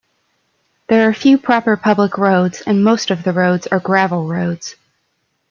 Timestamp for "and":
2.65-2.83